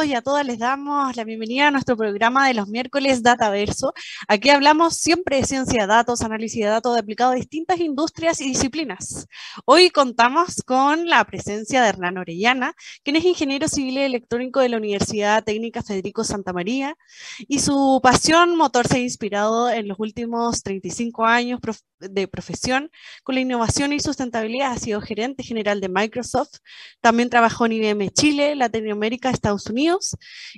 [0.00, 0.46] Todos y a todas.
[0.46, 3.92] Les damos la bienvenida a nuestro programa de los miércoles Dataverso.
[4.28, 8.44] Aquí hablamos siempre de ciencia de datos, análisis de datos aplicado a distintas industrias y
[8.44, 9.26] disciplinas.
[9.66, 14.70] Hoy contamos con la presencia de Hernán Orellana, quien es ingeniero civil y electrónico de
[14.70, 16.96] la Universidad Técnica Federico Santa María
[17.40, 21.60] y su pasión motor se ha inspirado en los últimos 35 años
[21.98, 22.90] de profesión
[23.22, 24.72] con la innovación y sustentabilidad.
[24.72, 26.60] Ha sido gerente general de Microsoft,
[27.02, 29.89] también trabajó en IBM Chile, Latinoamérica, Estados Unidos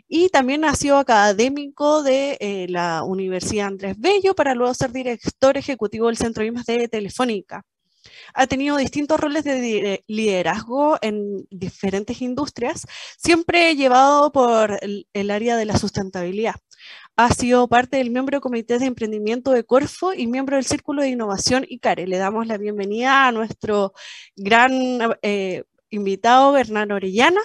[0.09, 5.57] y también ha sido académico de eh, la Universidad Andrés Bello para luego ser director
[5.57, 7.65] ejecutivo del Centro de Telefónica.
[8.35, 15.67] Ha tenido distintos roles de liderazgo en diferentes industrias, siempre llevado por el área de
[15.67, 16.57] la sustentabilidad.
[17.17, 21.03] Ha sido parte del miembro del Comité de Emprendimiento de Corfo y miembro del Círculo
[21.03, 22.07] de Innovación ICARE.
[22.07, 23.93] Le damos la bienvenida a nuestro
[24.35, 24.73] gran
[25.21, 27.43] eh, invitado, Bernardo Orellana.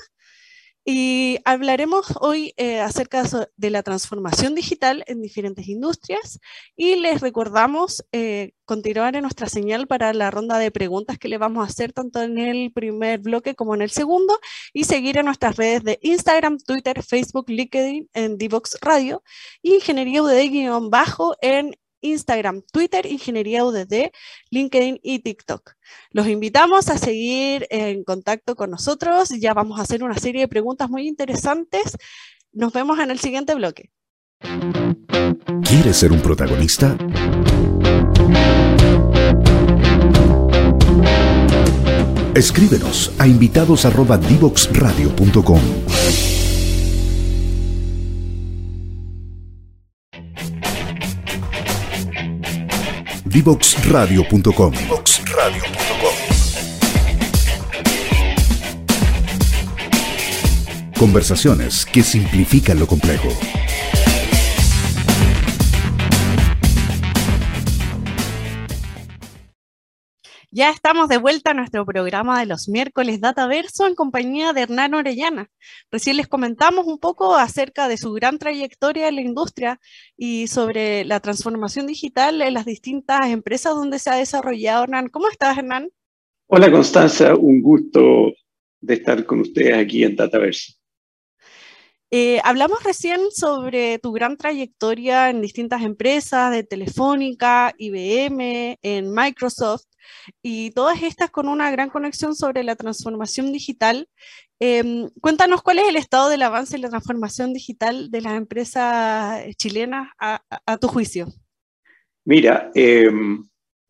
[0.89, 3.21] Y hablaremos hoy eh, acerca
[3.57, 6.39] de la transformación digital en diferentes industrias.
[6.77, 11.37] Y les recordamos eh, continuar en nuestra señal para la ronda de preguntas que le
[11.37, 14.39] vamos a hacer tanto en el primer bloque como en el segundo.
[14.71, 19.23] Y seguir en nuestras redes de Instagram, Twitter, Facebook, LinkedIn, en Divox Radio.
[19.61, 21.75] Y Ingeniería UDD-bajo en
[22.11, 24.09] Instagram, Twitter, Ingeniería UDD,
[24.49, 25.73] LinkedIn y TikTok.
[26.11, 29.29] Los invitamos a seguir en contacto con nosotros.
[29.29, 31.95] Ya vamos a hacer una serie de preguntas muy interesantes.
[32.51, 33.91] Nos vemos en el siguiente bloque.
[35.63, 36.95] ¿Quieres ser un protagonista?
[42.35, 45.61] Escríbenos a invitados@divoxradio.com.
[53.29, 54.73] Divoxradio.com.
[60.97, 63.29] Conversaciones que simplifican lo complejo.
[70.57, 74.95] Ya estamos de vuelta a nuestro programa de los miércoles Dataverso en compañía de Hernán
[74.95, 75.51] Orellana.
[75.91, 79.79] Recién les comentamos un poco acerca de su gran trayectoria en la industria
[80.17, 84.85] y sobre la transformación digital en las distintas empresas donde se ha desarrollado.
[84.85, 85.91] Hernán, ¿cómo estás, Hernán?
[86.47, 87.35] Hola, Constanza.
[87.35, 88.33] Un gusto
[88.81, 90.73] de estar con ustedes aquí en Dataverso.
[92.09, 99.83] Eh, hablamos recién sobre tu gran trayectoria en distintas empresas de Telefónica, IBM, en Microsoft
[100.41, 104.07] y todas estas con una gran conexión sobre la transformación digital.
[104.59, 109.45] Em, cuéntanos cuál es el estado del avance en la transformación digital de las empresas
[109.57, 111.27] chilenas a, tu juicio.
[112.25, 113.43] Mira, em,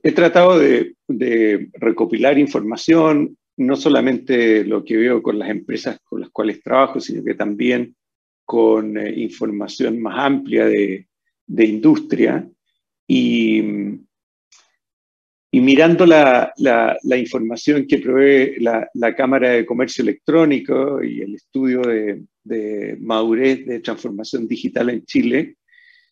[0.04, 0.94] he tratado de,
[1.74, 7.24] recopilar información, no solamente lo que veo con las empresas con las cuales trabajo, sino
[7.24, 7.96] que también
[8.46, 11.08] con eh, información más amplia de,
[11.48, 12.48] de industria.
[13.08, 13.64] Y
[15.50, 16.54] y mirando la,
[17.18, 23.66] información que provee la, la, Cámara de Comercio Electrónico y el estudio de, de, madurez
[23.66, 25.56] de transformación digital en Chile,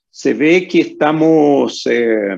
[0.09, 2.37] se ve que estamos eh,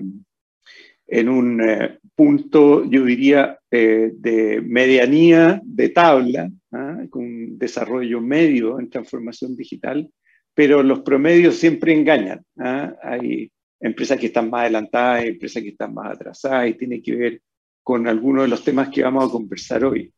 [1.08, 7.04] en un eh, punto, yo diría, eh, de medianía de tabla, ¿ah?
[7.10, 10.10] con un desarrollo medio en transformación digital,
[10.56, 12.44] pero los promedios siempre engañan.
[12.58, 12.96] ¿ah?
[13.04, 17.42] Hay empresas que están más adelantadas, empresas que están más atrasadas, y tiene que ver
[17.84, 20.12] con algunos de los temas que vamos a conversar hoy.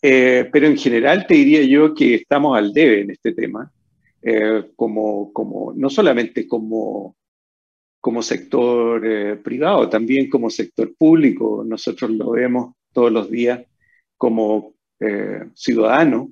[0.00, 3.70] Eh, pero en general te diría yo que estamos al debe en este tema,
[4.22, 7.16] eh, como, como, no solamente como,
[8.00, 11.64] como sector eh, privado, también como sector público.
[11.66, 13.60] Nosotros lo vemos todos los días
[14.16, 14.74] como
[15.54, 16.28] ciudadanos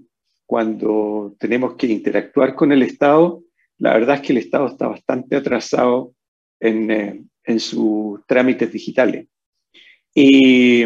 [0.46, 3.43] cuando tenemos que interactuar con el Estado
[3.81, 6.12] la verdad es que el Estado está bastante atrasado
[6.60, 9.26] en, eh, en sus trámites digitales.
[10.14, 10.84] Y,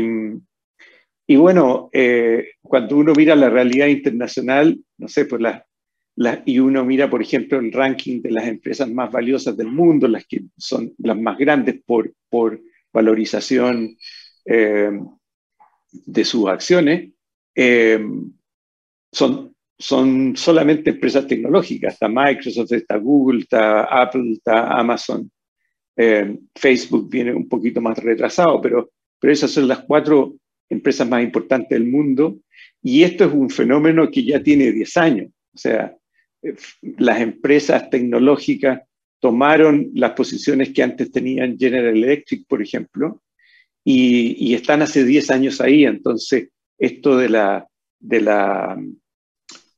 [1.27, 5.67] y bueno, eh, cuando uno mira la realidad internacional, no sé, pues la,
[6.45, 10.27] y uno mira, por ejemplo, el ranking de las empresas más valiosas del mundo, las
[10.27, 12.61] que son las más grandes por, por
[12.93, 13.97] valorización
[14.45, 14.91] eh,
[15.93, 17.11] de sus acciones,
[17.55, 18.05] eh,
[19.13, 21.95] son, son solamente empresas tecnológicas.
[21.95, 25.31] Está Microsoft, está Google, está Apple, está Amazon.
[25.97, 30.35] Eh, Facebook viene un poquito más retrasado, pero, pero esas son las cuatro
[30.69, 32.39] empresas más importantes del mundo.
[32.83, 35.31] Y esto es un fenómeno que ya tiene 10 años.
[35.55, 35.95] O sea,
[36.99, 38.83] las empresas tecnológicas
[39.21, 43.23] tomaron las posiciones que antes tenían General Electric, por ejemplo,
[43.83, 45.85] y, están hace 10 años ahí.
[45.85, 46.49] Entonces,
[46.79, 47.67] esto de la,
[47.99, 48.79] de la,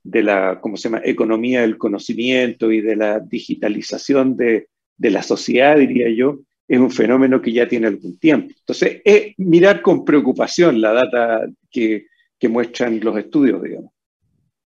[0.03, 1.03] de la ¿cómo se llama?
[1.05, 6.91] economía del conocimiento y de la digitalización de, de la sociedad, diría yo, es un
[6.91, 8.53] fenómeno que ya tiene algún tiempo.
[8.59, 12.07] Entonces, es mirar con preocupación la data que,
[12.39, 13.93] que muestran los estudios, digamos.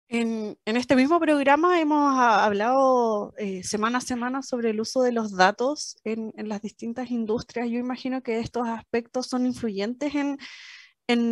[0.09, 5.35] En, este mismo programa hemos hablado eh, semana a semana sobre el uso de los
[5.35, 7.69] datos en, las distintas industrias.
[7.69, 10.37] Yo imagino que estos aspectos son influyentes en,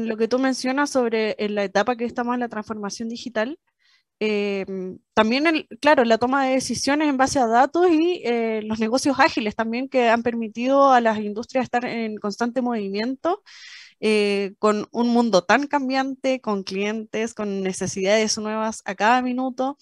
[0.08, 3.60] lo que tú mencionas sobre la etapa que estamos en la transformación digital.
[4.20, 8.80] Em, también, el, claro, la toma de decisiones en base a datos y eh, los
[8.80, 13.44] negocios ágiles también que han permitido a las industrias estar en constante movimiento
[14.00, 19.78] eh, con un mundo tan cambiante, con clientes, con necesidades nuevas a cada minuto.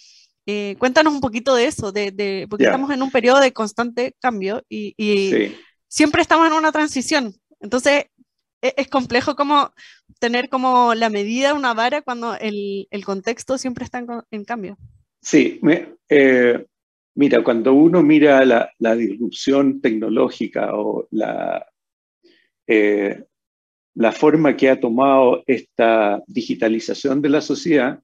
[0.45, 4.63] Eh, cuéntanos un poquito de eso, de, porque estamos en un periodo de constante cambio
[4.69, 4.95] y,
[5.87, 7.35] siempre estamos en una transición.
[7.59, 8.05] Entonces,
[8.61, 9.71] e, es, complejo como
[10.23, 14.77] tener como la medida, una vara, cuando el, contexto siempre está en, cambio.
[15.21, 15.59] Sí,
[16.07, 16.65] eh,
[17.13, 21.67] mira, cuando uno mira la, la disrupción tecnológica o la,
[23.95, 27.99] la forma que ha tomado esta digitalización de la sociedad,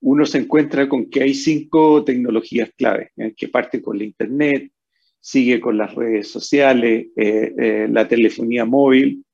[0.00, 3.34] uno se encuentra con que hay cinco tecnologías clave, ¿eh?
[3.36, 4.70] que parte con la Internet,
[5.18, 9.24] sigue con las redes sociales, eh, eh, la telefonía móvil,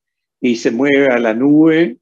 [0.40, 1.98] y se mueve a la nube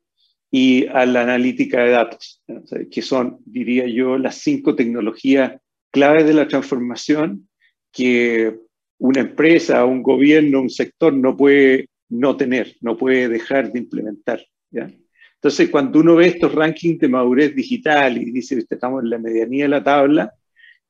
[0.50, 2.42] y a la analítica de datos,
[2.90, 5.60] que son, diría yo, las cinco tecnologías
[5.90, 7.48] claves de la transformación
[7.92, 8.56] que
[8.98, 14.44] una empresa, un gobierno, un sector no puede no tener, no puede dejar de implementar.
[14.70, 14.90] ¿ya?
[15.34, 19.64] Entonces, cuando uno ve estos rankings de madurez digital y dice, estamos en la medianía
[19.64, 20.32] de la tabla,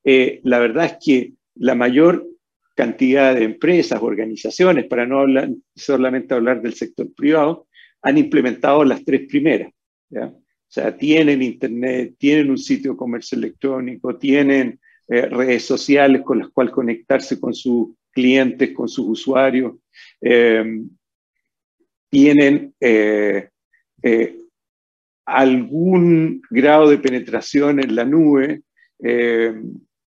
[0.05, 2.26] eh, la verdad es que la mayor
[2.75, 7.66] cantidad de empresas, organizaciones, para no hablar, solamente hablar del sector privado,
[8.02, 9.72] han implementado las tres primeras.
[10.10, 10.26] ¿ya?
[10.26, 14.78] O sea, tienen internet, tienen un sitio de comercio electrónico, tienen
[15.08, 19.74] eh, redes sociales con las cuales conectarse con sus clientes, con sus usuarios.
[20.20, 20.82] Eh,
[22.10, 23.48] tienen eh,
[24.02, 24.38] eh,
[25.24, 28.62] algún grado de penetración en la nube,
[29.02, 29.54] eh,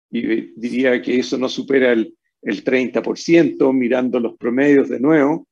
[0.09, 5.47] y diría que eso no supera el, el 30%, mirando los promedios de nuevo.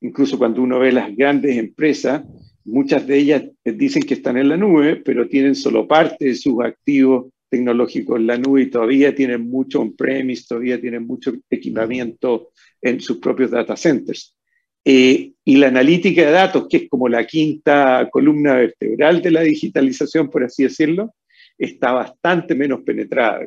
[0.00, 2.22] Incluso cuando uno ve las grandes empresas,
[2.64, 6.62] muchas de ellas dicen que están en la nube, pero tienen solo parte de sus
[6.62, 12.50] activos tecnológicos en la nube y todavía tienen mucho on-premise, todavía tienen mucho equipamiento
[12.82, 14.34] en sus propios data centers.
[14.84, 19.42] Eh, y la analítica de datos, que es como la quinta columna vertebral de la
[19.42, 21.14] digitalización, por así decirlo,
[21.56, 23.40] está bastante menos penetrada.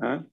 [0.00, 0.24] ¿ah?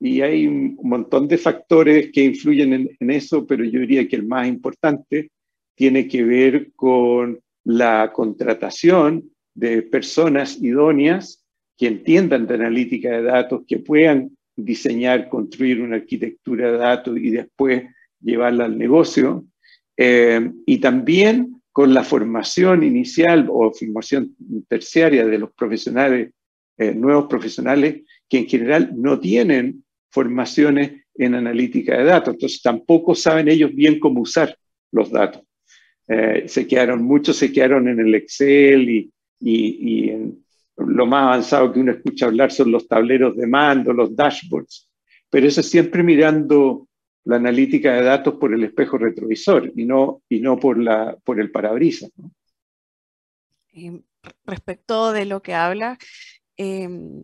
[0.00, 4.16] Y hay un montón de factores que influyen en, en, eso, pero yo diría que
[4.16, 5.30] el más importante
[5.74, 11.44] tiene que ver con la contratación de personas idóneas
[11.76, 17.30] que entiendan de analítica de datos, que puedan diseñar, construir una arquitectura de datos y
[17.30, 17.84] después
[18.20, 19.44] llevarla al negocio,
[19.96, 24.34] eh, y también con la formación inicial o formación
[24.68, 26.32] terciaria de los profesionales,
[26.76, 33.14] eh, nuevos profesionales, que en general no tienen formaciones en analítica de datos, entonces tampoco
[33.14, 34.56] saben ellos bien cómo usar
[34.92, 35.42] los datos.
[36.06, 40.44] Eh, se quedaron, muchos se quedaron en el Excel y, y, y en
[40.78, 44.88] lo más avanzado que uno escucha hablar son los tableros de mando, los dashboards,
[45.28, 46.88] pero eso siempre mirando
[47.24, 51.40] la analítica de datos por el espejo retrovisor y no, y no por, la, por
[51.40, 52.10] el parabrisas.
[54.44, 55.98] respecto de lo que habla,
[56.56, 57.22] em,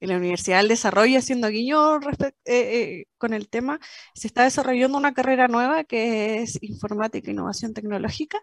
[0.00, 3.80] en la Universidad del Desarrollo, haciendo guiño eh, eh, con el tema,
[4.14, 8.38] se está desarrollando una carrera nueva que es Informática e Innovación Tecnológica.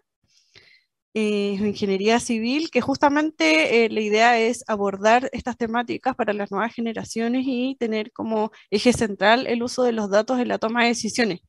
[1.14, 6.74] eh, ingeniería civil, que justamente eh, la idea es abordar estas temáticas para las nuevas
[6.74, 10.88] generaciones y tener como eje central el uso de los datos en la toma de
[10.88, 11.40] decisiones.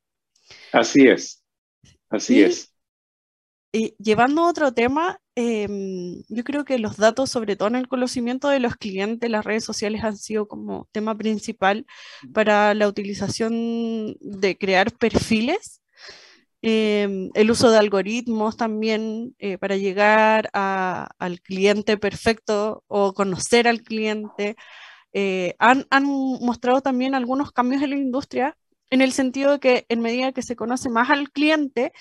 [0.72, 1.44] Así es,
[2.08, 2.72] así es.
[3.72, 7.88] Y llevando a otro tema, em, yo creo que los datos, sobre todo en el
[7.88, 11.86] conocimiento de los clientes, las redes sociales han sido como tema principal
[12.34, 15.82] para la utilización de crear perfiles
[16.68, 23.82] Em, el uso de algoritmos también eh, para llegar al cliente perfecto o conocer al
[23.82, 24.56] cliente.
[25.12, 28.56] Eh, han, mostrado también algunos cambios en la industria
[28.90, 31.92] en el sentido de que en medida que se conoce más al cliente,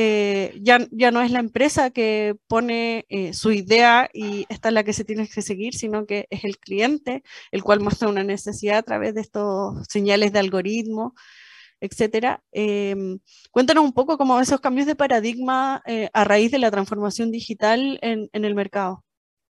[0.00, 4.84] eh, ya, ya, no es la empresa que pone su idea y esta es la
[4.84, 8.78] que se tiene que seguir, sino que es el cliente el cual muestra una necesidad
[8.78, 11.14] a través de estos señales de algoritmo
[11.80, 12.42] etcétera.
[12.52, 13.18] Em,
[13.50, 17.98] cuéntanos un poco cómo esos cambios de paradigma eh, a raíz de la transformación digital
[18.02, 19.04] en, el mercado.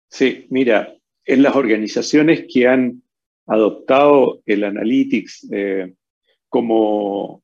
[0.08, 3.02] Sí, mira, en las organizaciones que han
[3.46, 5.94] adoptado el analytics eh,
[6.48, 7.42] como,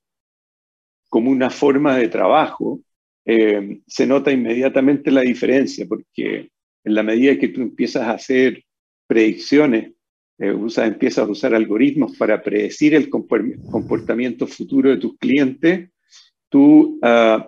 [1.09, 2.81] como una forma de trabajo,
[3.25, 6.51] em, se nota inmediatamente la diferencia, porque
[6.85, 8.63] en la medida que tú empiezas a hacer
[9.07, 9.95] predicciones
[10.39, 15.91] eh, empiezas a usar algoritmos para predecir el comportamiento futuro de tus clientes,
[16.49, 17.45] tú uh,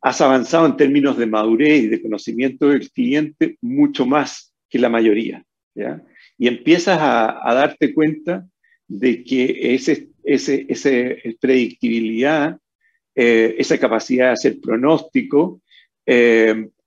[0.00, 4.88] has avanzado en términos de madurez y de conocimiento del cliente mucho más que la
[4.88, 5.44] mayoría.
[5.74, 6.02] ¿ya?
[6.38, 8.46] Y empiezas a, darte cuenta
[8.88, 10.08] de que ese
[11.40, 12.58] predictibilidad,
[13.14, 15.60] eh, esa capacidad de hacer pronóstico,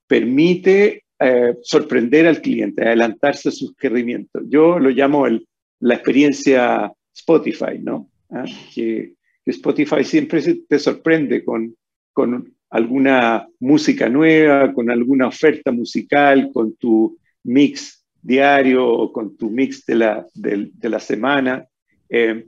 [0.07, 4.43] permite eh, sorprender al cliente, adelantarse a sus requerimientos.
[4.48, 5.25] Yo lo llamo
[5.79, 8.10] la experiencia Spotify, ¿no?
[8.29, 8.46] ¿Ah?
[8.74, 11.74] Que, Spotify siempre te sorprende con,
[12.12, 19.50] con alguna música nueva, con alguna oferta musical, con tu mix diario o con tu
[19.50, 21.65] mix de la, de, la semana.
[22.10, 22.46] Eh,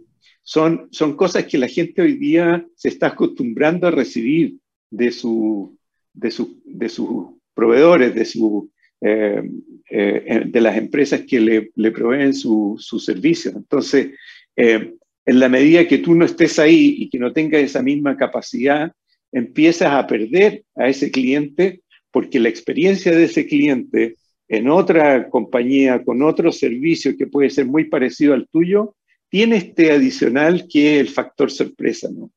[0.50, 4.56] son, son cosas que la gente hoy día se está acostumbrando a recibir
[4.90, 5.78] de su,
[6.12, 9.44] de su, de su proveedores, de, su, eh,
[9.92, 13.56] eh, de las empresas que le, le proveen sus su servicios.
[13.56, 14.16] Entonces,
[14.56, 18.18] eh, en la medida que tú no estés ahí y que no tengas esa misma
[18.18, 18.92] capacidad,
[19.32, 24.16] empiezas a perder a ese cliente porque la experiencia de ese cliente
[24.48, 28.96] en otra compañía, con otro servicio que puede ser muy parecido al tuyo,
[29.30, 32.32] tiene este adicional que es el factor sorpresa, ¿no?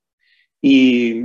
[0.61, 1.25] Y,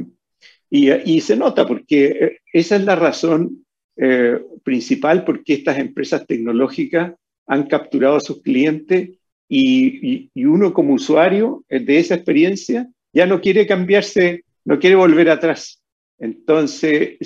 [0.70, 3.66] y, y, se nota porque esa es la razón
[4.00, 7.14] eh, principal porque estas empresas tecnológicas
[7.48, 9.18] han capturado a sus clientes
[9.50, 15.32] y, uno como usuario eh, de esa experiencia ya no quiere cambiarse, no quiere volver
[15.32, 15.82] atrás.
[16.20, 17.18] Entonces,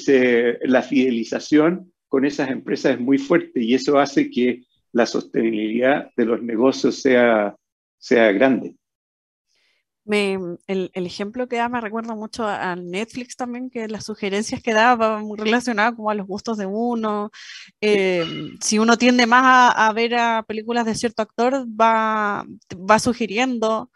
[0.63, 4.61] la fidelización con esas empresas es muy fuerte y eso hace que
[4.93, 7.55] la sostenibilidad de los negocios sea,
[8.01, 8.75] sea grande
[10.11, 14.95] el, ejemplo que da me recuerda mucho a, Netflix también, que las sugerencias que da
[14.95, 17.31] van muy relacionadas como a los gustos de uno.
[17.79, 18.23] Eh,
[18.59, 23.89] si uno tiende más a, ver a películas de cierto actor, va, va sugiriendo.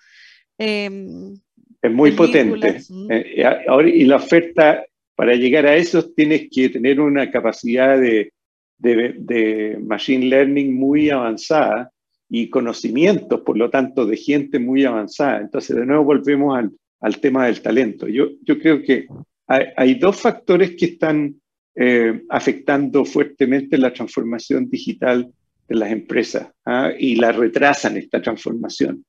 [0.57, 1.33] Em,
[1.81, 2.81] es muy potente.
[3.09, 4.83] Eh, y la oferta,
[5.15, 8.31] para llegar a eso, tienes que tener una capacidad de,
[8.77, 11.91] de machine learning muy avanzada
[12.29, 15.39] y conocimientos, por lo tanto, de gente muy avanzada.
[15.39, 18.07] Entonces, de nuevo volvemos al, al tema del talento.
[18.07, 19.07] Yo, yo creo que
[19.47, 21.35] hay, dos factores que están
[21.75, 25.31] eh, afectando fuertemente la transformación digital
[25.67, 26.91] de las empresas ¿ah?
[26.97, 29.05] y la retrasan esta transformación.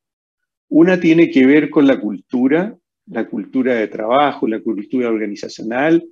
[0.68, 6.04] Una tiene que ver con la cultura, la cultura de trabajo, la cultura organizacional,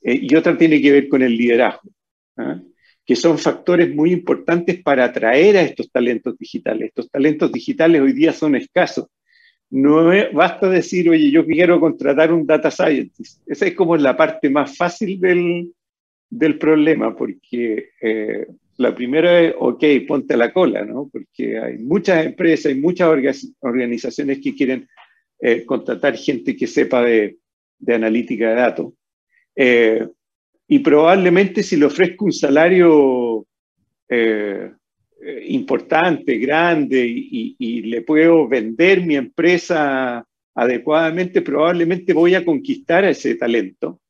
[0.00, 1.90] eh, y otra tiene que ver con el liderazgo.
[2.36, 2.60] ¿ah?
[3.04, 6.88] Que son factores muy importantes para atraer a estos talentos digitales.
[6.88, 9.06] Estos talentos digitales hoy día son escasos.
[9.70, 13.40] No basta decir, oye, yo quiero contratar un data scientist.
[13.46, 15.72] Esa es como la parte más fácil del,
[16.28, 21.08] del problema, porque eh, la primera es, ok, ponte la cola, ¿no?
[21.10, 23.08] Porque hay muchas empresas, hay muchas
[23.60, 24.88] organizaciones que quieren
[25.40, 27.38] eh, contratar gente que sepa de,
[27.78, 28.92] de analítica de datos.
[29.56, 30.06] Eh,
[30.72, 33.46] y probablemente si le ofrezco un salario
[34.08, 34.72] eh,
[35.20, 43.10] eh, importante, grande y, le puedo vender mi empresa adecuadamente, probablemente voy a conquistar a
[43.10, 44.00] ese talento.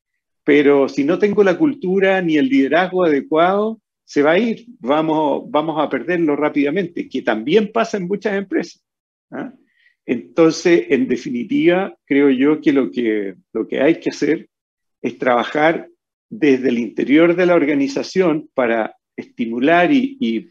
[0.45, 5.51] Pero si no tengo la cultura ni el liderazgo adecuado, se va a ir, vamos,
[5.51, 8.81] vamos a perderlo rápidamente, que también pasa en muchas empresas.
[9.33, 9.53] ¿ah?
[10.07, 14.49] Entonces, en definitiva, creo yo que lo, que lo que hay que hacer
[15.01, 15.89] es trabajar
[16.33, 20.51] desde el interior de la organización para estimular y,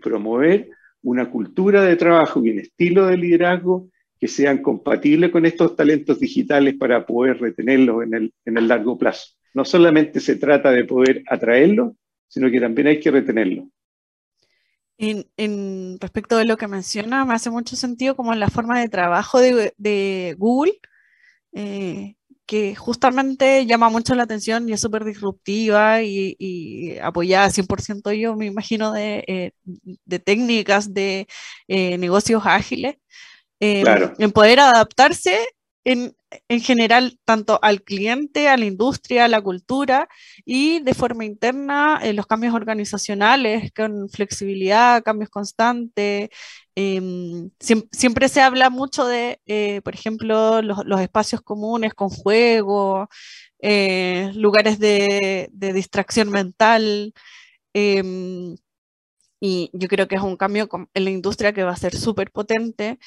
[0.00, 0.70] promover
[1.02, 6.18] una cultura de trabajo y un estilo de liderazgo que sean compatibles con estos talentos
[6.18, 9.34] digitales para poder retenerlos en el, largo plazo.
[9.52, 11.92] No solamente se trata de poder atraerlos,
[12.26, 13.66] sino que también hay que retenerlos.
[14.96, 19.40] En, respecto de lo que menciona, me hace mucho sentido como la forma de trabajo
[19.40, 20.80] de, Google,
[21.52, 22.16] eh,
[22.48, 28.46] que justamente llama mucho la atención y es súper disruptiva y, apoyada 100% yo me
[28.46, 31.28] imagino de, eh, técnicas de
[31.68, 32.96] eh, negocios ágiles,
[33.60, 35.36] en poder adaptarse
[35.88, 40.08] en, general tanto al cliente, a la industria, a la cultura
[40.44, 46.28] y de forma interna en los cambios organizacionales con flexibilidad, cambios constantes.
[46.74, 47.50] Em,
[47.90, 53.08] siempre, se habla mucho de, eh, por ejemplo, los, espacios comunes con juego,
[53.60, 57.14] eh, lugares de, distracción mental.
[57.72, 58.56] Em,
[59.40, 62.30] y yo creo que es un cambio en la industria que va a ser súper
[62.32, 62.98] potente.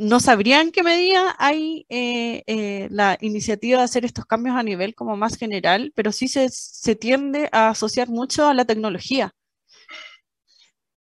[0.00, 4.56] Em, no sabría en qué medida hay eh, eh, la iniciativa de hacer estos cambios
[4.56, 9.32] a nivel como más general, pero sí se, tiende a asociar mucho a la tecnología.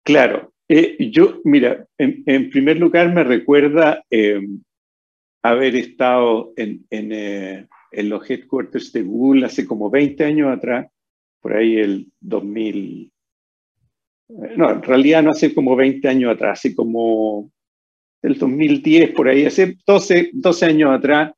[0.03, 4.03] Claro, eh, yo, mira, en, primer lugar me recuerda
[5.43, 10.88] haber estado en, en los headquarters de Google hace como 20 años atrás,
[11.39, 13.11] por ahí el 2000,
[14.55, 17.51] no, en realidad no hace como 20 años atrás, hace como
[18.21, 21.31] del 2010, por ahí, hace 12, 12 años atrás,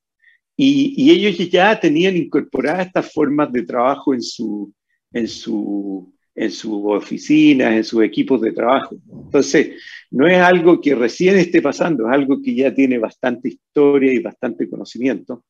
[0.56, 4.72] y, ellos ya tenían incorporadas estas formas de trabajo en su,
[5.12, 8.96] en su, en sus oficinas, en sus equipos de trabajo.
[9.26, 14.14] Entonces, no es algo que recién esté pasando, es algo que ya tiene bastante historia
[14.14, 15.44] y bastante conocimiento.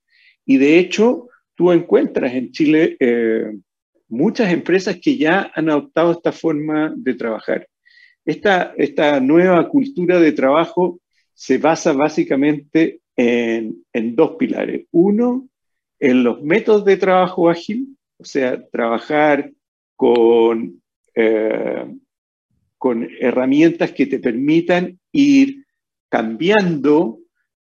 [0.46, 3.52] Y de hecho, tú encuentras en Chile eh,
[4.08, 7.68] muchas empresas que ya han adoptado esta forma de trabajar.
[8.26, 11.02] Esta, esta nueva cultura de trabajo
[11.34, 13.84] se basa básicamente en,
[14.16, 14.86] dos pilares.
[14.92, 15.48] Uno,
[16.00, 19.52] en los métodos de trabajo ágil, o sea, trabajar
[19.96, 20.82] con,
[21.16, 21.86] eh,
[22.78, 25.66] con herramientas que te permitan ir
[26.10, 27.20] cambiando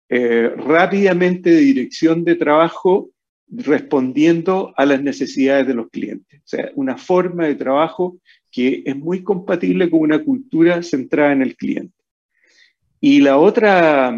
[0.09, 3.11] eh, rápidamente de dirección de trabajo
[3.49, 6.41] respondiendo a las necesidades de los clientes.
[6.41, 8.19] O sea, una forma de trabajo
[8.51, 12.02] que es muy compatible con una cultura centrada en el cliente.
[13.05, 14.17] Y la otra,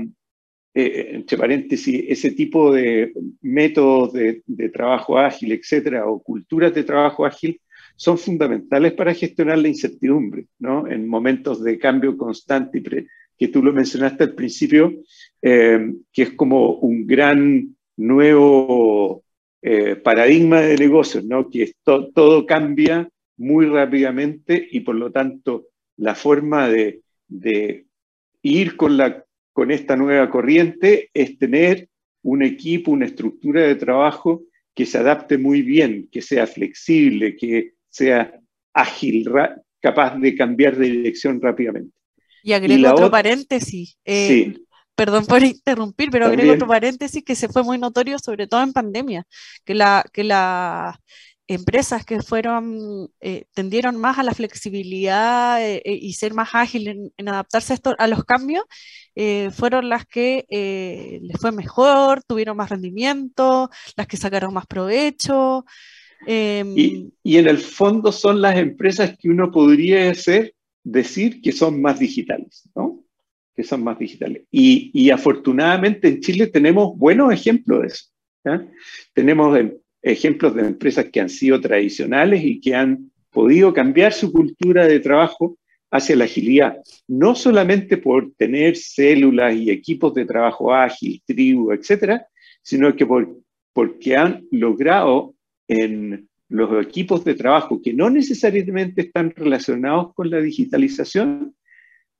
[0.75, 4.43] eh, entre paréntesis, ese tipo de métodos de,
[4.75, 7.59] trabajo ágil, etcétera, o culturas de trabajo ágil,
[7.97, 10.87] son fundamentales para gestionar la incertidumbre, ¿no?
[10.87, 13.07] En momentos de cambio constante, y
[13.39, 14.93] que tú lo mencionaste al principio,
[15.41, 19.25] eh, que es como un gran nuevo
[19.63, 21.49] eh, paradigma de negocios, ¿no?
[21.49, 27.87] Que todo cambia muy rápidamente y por lo tanto la forma de, de
[28.45, 31.89] ir con, la, con esta nueva corriente es tener
[32.23, 34.43] un equipo, una estructura de trabajo
[34.75, 38.33] que se adapte muy bien, que sea flexible, que sea
[38.73, 39.29] ágil,
[39.81, 41.97] capaz de cambiar de dirección rápidamente.
[42.43, 43.97] Y agrego otro paréntesis.
[44.05, 44.55] Eh,
[44.95, 48.73] perdón por interrumpir, pero agrego otro paréntesis que se fue muy notorio, sobre todo en
[48.73, 49.25] pandemia,
[49.65, 51.01] que la, que la
[51.47, 56.97] empresas que fueron, eh, tendieron más a la flexibilidad eh, eh, y ser más ágiles
[57.17, 58.65] en, adaptarse a, los cambios,
[59.53, 60.45] fueron las que
[61.23, 65.65] les fue mejor, tuvieron más rendimiento, las que sacaron más provecho.
[66.27, 71.53] Em, y, y, en el fondo son las empresas que uno podría ser, decir que
[71.53, 73.05] son más digitales, ¿no?
[73.55, 74.45] Que son más digitales.
[74.51, 78.07] Y, y afortunadamente en Chile tenemos buenos ejemplos de eso.
[79.13, 79.57] Tenemos
[80.05, 85.01] ejemplos de empresas que han sido tradicionales y que han podido cambiar su cultura de
[85.01, 85.59] trabajo
[85.91, 86.77] hacia la agilidad,
[87.09, 92.27] no solamente por tener células y equipos de trabajo ágil, tribu, etcétera,
[92.63, 93.41] sino que por,
[93.73, 95.35] porque han logrado
[95.69, 101.55] en los equipos de trabajo que no necesariamente están relacionados con la digitalización,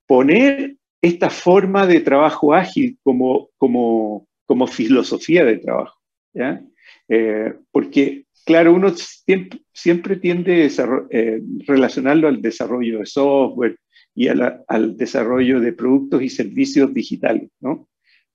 [0.07, 5.99] poner esta forma de trabajo ágil como, como, como filosofía de trabajo.
[6.33, 6.63] ¿ya?
[7.09, 13.77] Eh, porque, claro, uno siempre, tiende a eh, relacionarlo al desarrollo de software
[14.15, 17.89] y al desarrollo de productos y servicios digitales, ¿no?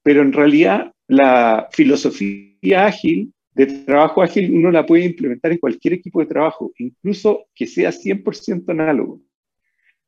[0.04, 5.96] Pero en realidad la filosofía ágil, de trabajo ágil, uno la puede implementar en cualquier
[5.96, 9.22] equipo de trabajo, incluso que sea 100% análogo.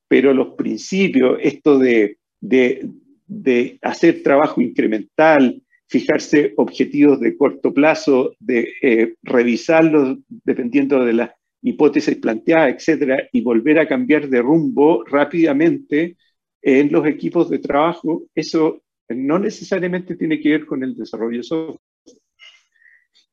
[0.07, 2.87] Pero los principios, esto de, de,
[3.27, 5.61] de hacer trabajo incremental,
[5.91, 13.41] fijarse objetivos de corto plazo, de eh, revisarlos dependiendo de las hipótesis planteadas, etcétera, y
[13.41, 16.15] volver a cambiar de rumbo rápidamente
[16.61, 21.43] en los equipos de trabajo, eso no necesariamente tiene que ver con el desarrollo de
[21.43, 21.79] software.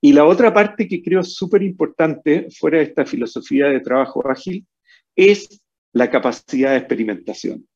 [0.01, 4.66] Y la otra parte que creo súper importante fuera de esta filosofía de trabajo ágil
[5.14, 7.68] es la capacidad de experimentación.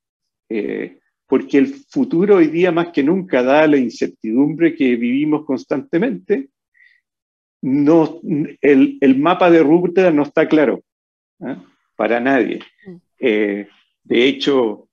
[0.48, 0.98] Eh,
[1.32, 6.50] porque el futuro hoy día más que nunca, da la incertidumbre que vivimos constantemente,
[7.62, 8.20] no,
[8.60, 10.82] el, el mapa de ruta no está claro
[11.40, 11.56] ¿eh?
[11.96, 12.60] para nadie.
[12.84, 12.96] Mm.
[13.18, 13.66] Eh,
[14.04, 14.90] de hecho,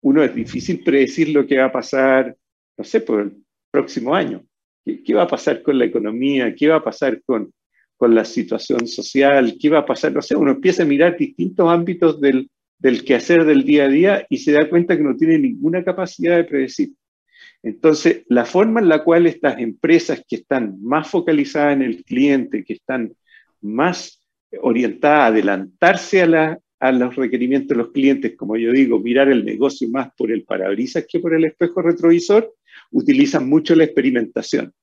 [0.00, 2.36] uno es difícil predecir lo que va a pasar,
[2.76, 3.36] no sé, por el
[3.70, 4.42] próximo año.
[4.84, 6.56] ¿Qué, va a pasar con la economía?
[6.56, 7.52] ¿Qué va a pasar con,
[7.96, 9.54] con, la situación social?
[9.60, 10.10] ¿Qué va a pasar?
[10.10, 12.50] No sé, uno empieza a mirar distintos ámbitos del,
[12.84, 16.36] del quehacer del día a día y se da cuenta que no tiene ninguna capacidad
[16.36, 16.90] de predecir.
[17.62, 22.62] Entonces, la forma en la cual estas empresas que están más focalizadas en el cliente,
[22.62, 23.14] que están
[23.62, 24.20] más
[24.60, 29.88] orientadas a adelantarse a, los requerimientos de los clientes, como yo digo, mirar el negocio
[29.88, 32.54] más por el parabrisas que por el espejo retrovisor,
[32.90, 34.74] utilizan mucho la experimentación,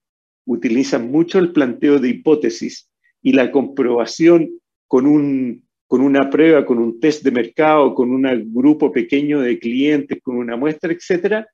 [0.45, 2.89] utilizan mucho el planteo de hipótesis
[3.21, 4.49] y la comprobación
[4.87, 8.23] con, un, con una prueba, con un test de mercado, con un
[8.53, 11.45] grupo pequeño de clientes, con una muestra, etcétera,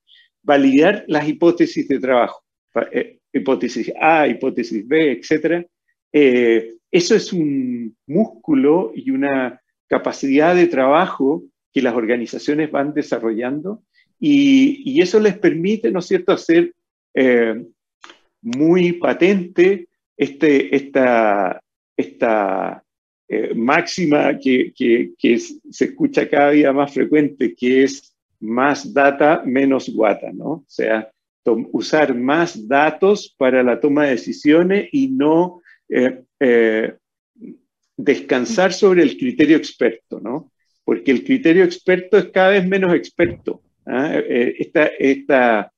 [0.43, 2.43] validar las hipótesis de trabajo,
[2.91, 5.65] eh, hipótesis A, hipótesis B, etcétera.
[6.13, 13.81] Eh, eso es un músculo y una capacidad de trabajo que las organizaciones van desarrollando
[14.19, 16.75] y, eso les permite, ¿no es cierto?, hacer
[17.15, 17.65] eh,
[18.43, 21.59] muy patente este, esta,
[21.97, 22.83] esta
[23.29, 29.89] eh, máxima que, que, se escucha cada día más frecuente, que es más data, menos
[29.89, 30.49] guata, ¿no?
[30.49, 31.11] O sea,
[31.71, 36.95] usar más datos para la toma de decisiones y no eh,
[37.97, 40.51] descansar sobre el criterio experto, ¿no?
[40.83, 43.61] Porque el criterio experto es cada vez menos experto.
[43.85, 44.11] ¿ah?
[44.13, 45.71] Eh, esta, esta,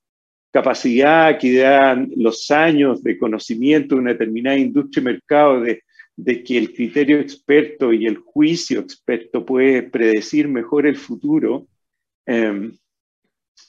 [0.52, 5.84] capacidad que dan los años de conocimiento de una determinada industria y mercado de,
[6.24, 11.68] de que el criterio experto y el juicio experto puede predecir mejor el futuro.
[12.26, 12.78] Em,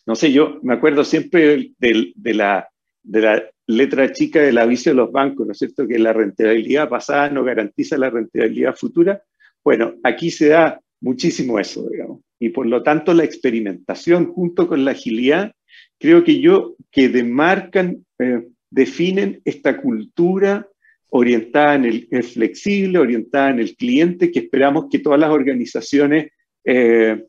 [0.06, 2.68] no sé, yo me acuerdo siempre de, la,
[3.02, 5.86] de la letra chica del aviso de los bancos, ¿no es cierto?
[5.86, 9.22] Que la rentabilidad pasada no garantiza la rentabilidad futura.
[9.62, 14.84] Bueno, aquí se da muchísimo eso, digamos y por lo tanto la experimentación junto con
[14.84, 15.52] la agilidad,
[15.98, 20.66] creo que yo, que demarcan, eh, definen esta cultura
[21.10, 26.32] orientada en el, flexible, orientada en el cliente, que esperamos que todas las organizaciones
[26.64, 27.24] eh,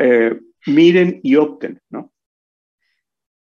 [0.00, 1.80] eh, miren y opten.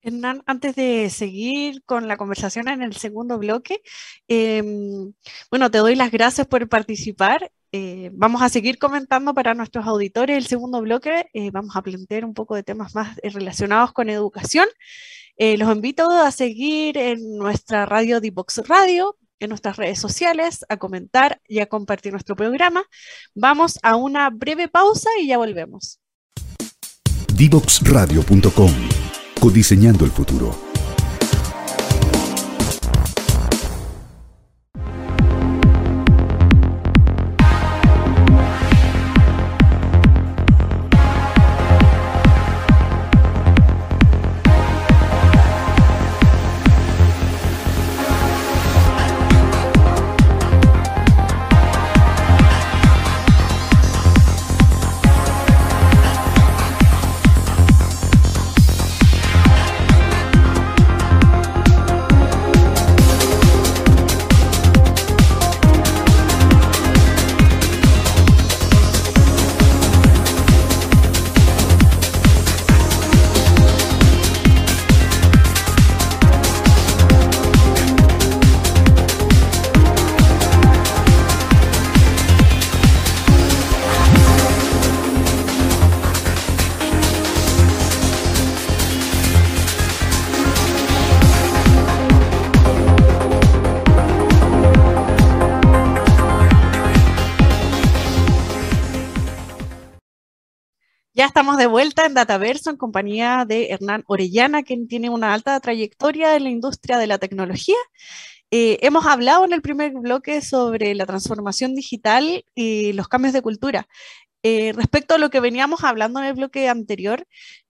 [0.00, 3.80] Hernán, antes de seguir con la conversación en el segundo bloque,
[4.28, 5.12] em,
[5.50, 10.36] bueno, te doy las gracias por participar eh, vamos a seguir comentando para nuestros auditores
[10.36, 11.26] el segundo bloque.
[11.52, 14.68] Vamos a plantear un poco de temas más relacionados con educación.
[15.36, 21.40] los invito a seguir en nuestra radio Divox Radio, en nuestras redes sociales, a comentar
[21.48, 22.84] y a compartir nuestro programa.
[23.34, 26.00] Vamos a una breve pausa y ya volvemos.
[27.34, 28.72] Divoxradio.com
[29.40, 30.73] Codiseñando el futuro.
[102.14, 107.06] Dataverso en compañía de Hernán Orellana, quien tiene una alta trayectoria en la industria de
[107.06, 107.76] la tecnología.
[108.50, 113.42] Eh, hemos hablado en el primer bloque sobre la transformación digital y los cambios de
[113.42, 113.88] cultura.
[114.44, 117.26] Eh, respecto a lo que veníamos hablando en el bloque anterior,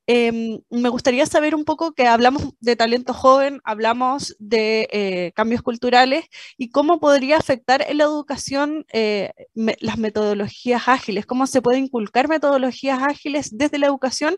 [0.06, 5.62] Em, me gustaría saber un poco que hablamos de talento joven, hablamos de eh, cambios
[5.62, 6.26] culturales
[6.58, 12.28] y cómo podría afectar en la educación eh, las metodologías ágiles, cómo se puede inculcar
[12.28, 14.36] metodologías ágiles desde la educación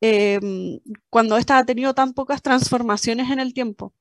[0.00, 0.78] em,
[1.10, 3.92] cuando ésta ha tenido tan pocas transformaciones en el tiempo.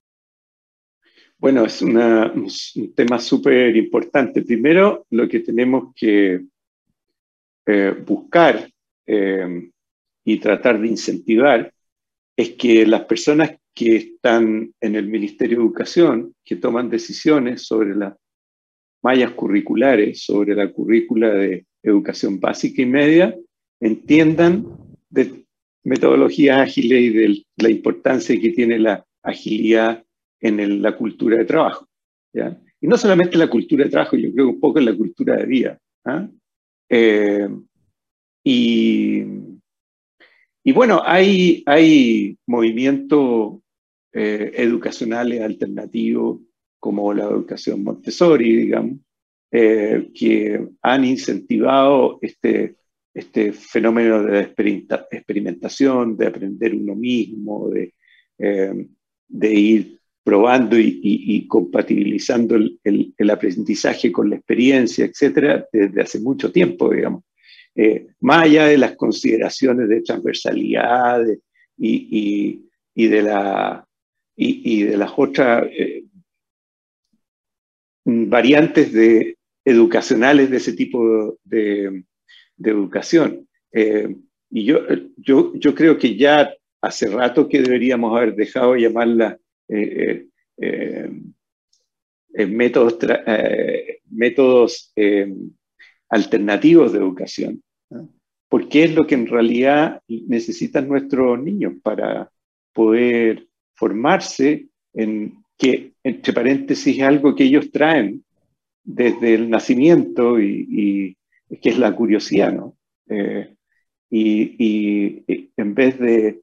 [1.40, 4.44] Bueno, es un tema súper importante.
[4.44, 6.46] Primero, lo que tenemos que
[7.66, 8.70] eh, buscar
[9.08, 9.73] em,
[10.26, 11.74] y tratar de incentivar
[12.36, 17.96] es que las personas que están en el Ministerio de Educación, que toman decisiones sobre
[17.96, 18.16] las
[19.04, 23.36] mallas curriculares, sobre la currícula de educación básica y media,
[23.80, 24.66] entiendan
[25.10, 25.46] de
[25.84, 30.04] metodologías ágiles y de la importancia que tiene la agilidad
[30.40, 31.88] en la cultura de trabajo.
[32.82, 35.46] Y no solamente la cultura de trabajo, yo creo un poco en la cultura de
[35.46, 35.80] vida.
[36.06, 36.28] ¿ah?
[36.90, 37.48] Eh,
[38.44, 39.24] y
[40.64, 43.60] y bueno, hay, hay movimientos
[44.14, 46.40] eh, educacionales alternativos
[46.80, 49.00] como la educación Montessori, digamos,
[49.52, 52.76] eh, que han incentivado este,
[53.14, 57.94] este fenómeno de experimentación, de aprender uno mismo, de,
[58.38, 58.88] eh,
[59.28, 62.80] de ir probando y, compatibilizando el,
[63.18, 67.24] el, aprendizaje con la experiencia, etcétera, desde hace mucho tiempo, digamos.
[67.76, 71.26] Eh, más allá de las consideraciones de transversalidad
[71.78, 72.62] y,
[72.96, 73.88] de la,
[74.36, 76.04] y, de las otras eh,
[78.06, 82.04] variantes de, educacionales de ese tipo de,
[82.64, 83.48] educación.
[83.72, 84.16] Eh,
[84.52, 84.82] y yo,
[85.18, 89.40] yo, yo creo que ya hace rato que deberíamos haber dejado llamarla
[92.30, 93.00] métodos,
[94.10, 94.94] métodos
[96.14, 97.64] alternativos de educación,
[98.48, 102.30] porque es lo que en realidad necesitan nuestros niños para
[102.72, 108.24] poder formarse en que, entre paréntesis, es algo que ellos traen
[108.84, 111.18] desde el nacimiento y,
[111.62, 112.78] que es la curiosidad, ¿no?
[113.10, 113.56] Eh,
[114.12, 115.24] y,
[115.58, 116.42] en vez de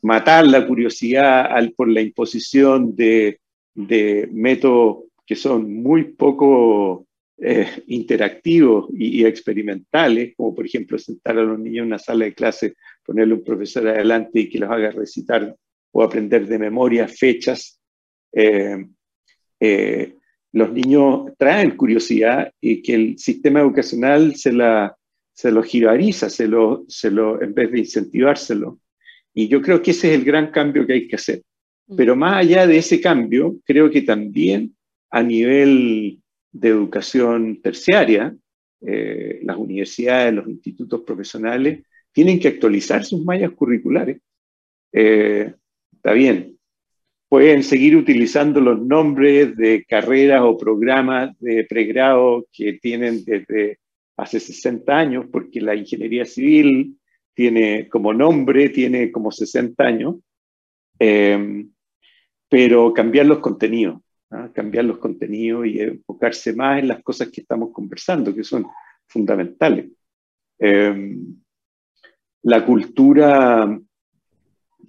[0.00, 3.38] matar la curiosidad al, por la imposición de
[4.32, 11.58] métodos que son muy poco eh, interactivos y, experimentales, como por ejemplo sentar a los
[11.58, 15.54] niños en una sala de clase, ponerle un profesor adelante y que los haga recitar
[15.92, 17.80] o aprender de memoria fechas.
[18.32, 18.86] Eh,
[19.58, 20.14] eh,
[20.52, 24.96] los niños traen curiosidad y que el sistema educacional se, la,
[25.32, 28.78] se lo girariza, se lo, se lo, en vez de incentivárselo.
[29.34, 31.42] Y yo creo que ese es el gran cambio que hay que hacer.
[31.88, 31.96] Mm.
[31.96, 34.76] Pero más allá de ese cambio, creo que también
[35.10, 36.20] a nivel
[36.54, 38.34] de educación terciaria,
[38.80, 44.18] eh, las universidades, los institutos profesionales, tienen que actualizar sus mallas curriculares.
[44.92, 45.52] Eh,
[45.92, 46.56] está bien,
[47.28, 53.80] pueden seguir utilizando los nombres de carreras o programas de pregrado que tienen desde
[54.16, 56.96] hace 60 años, porque la ingeniería civil
[57.34, 60.16] tiene como nombre, tiene como 60 años,
[61.00, 61.66] eh,
[62.48, 64.03] pero cambiar los contenidos
[64.52, 68.66] cambiar los contenidos y enfocarse más en las cosas que estamos conversando, que son
[69.06, 69.90] fundamentales.
[70.58, 71.36] Em,
[72.42, 73.78] la cultura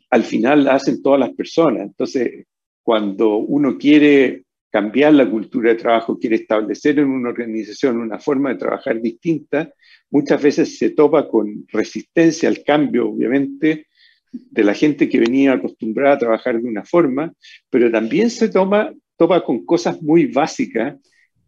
[0.09, 2.45] al final la hacen todas las personas, entonces
[2.83, 8.49] cuando uno quiere cambiar la cultura de trabajo, quiere establecer en una organización una forma
[8.49, 9.73] de trabajar distinta,
[10.11, 13.87] muchas veces se topa con resistencia al cambio, obviamente,
[14.31, 17.33] de la gente que venía acostumbrada a trabajar de una forma,
[17.69, 20.97] pero también se toma topa con cosas muy básicas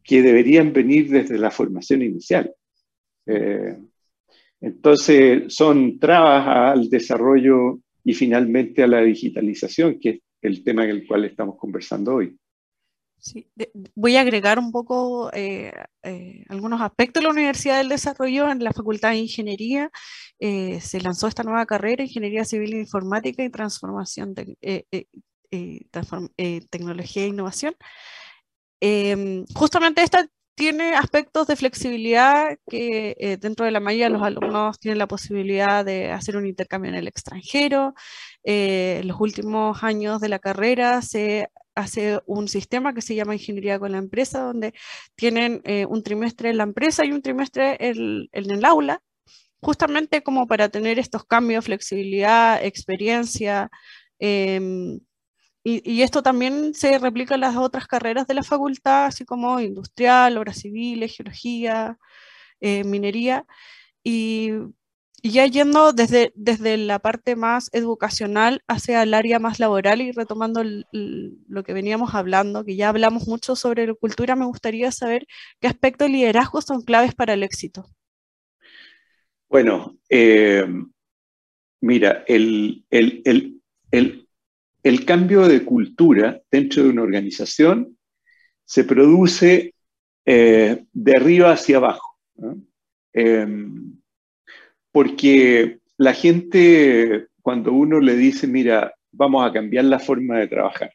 [0.03, 2.53] que deberían venir desde la formación inicial.
[3.25, 3.77] Eh,
[4.62, 10.91] entonces, son trabas al desarrollo y finalmente a la digitalización, que es el tema en
[10.91, 12.36] el cual estamos conversando hoy.
[13.19, 13.47] Sí.
[13.95, 18.49] voy a agregar un poco eh, eh, algunos aspectos de la Universidad del Desarrollo.
[18.49, 19.91] En la Facultad de Ingeniería
[20.39, 24.56] se lanzó esta nueva carrera, Ingeniería Civil e Informática y Transformación de,
[25.51, 25.81] eh,
[26.38, 27.75] eh, tecnología e innovación.
[28.81, 34.79] Em, justamente esta tiene aspectos de flexibilidad que eh, dentro de la mayoría los alumnos
[34.79, 37.93] tienen la posibilidad de hacer un intercambio en el extranjero.
[38.43, 43.79] en los últimos años de la carrera se hace un sistema que se llama Ingeniería
[43.79, 44.73] con la empresa, donde
[45.15, 49.01] tienen un trimestre en la empresa y un trimestre en, en el aula,
[49.62, 53.69] justamente como para tener estos cambios, flexibilidad, experiencia,
[54.19, 54.99] em,
[55.69, 60.38] y, esto también se replica en las otras carreras de la facultad, así como industrial,
[60.38, 61.97] obras civiles, geología,
[62.62, 63.45] eh, minería.
[64.03, 64.51] Y,
[65.23, 70.63] ya yendo desde, desde la parte más educacional hacia el área más laboral y retomando
[70.63, 75.27] lo que veníamos hablando, que ya hablamos mucho sobre cultura, me gustaría saber
[75.60, 77.89] qué aspectos de liderazgo son claves para el éxito.
[79.49, 80.65] Bueno, eh,
[81.82, 84.27] mira, el, el,
[85.06, 87.97] cambio de cultura dentro de una organización
[88.63, 89.73] se produce
[90.26, 92.17] eh, de arriba hacia abajo.
[93.13, 93.97] Em,
[94.91, 100.91] porque la gente, cuando uno le dice, mira, vamos a cambiar la forma de trabajar,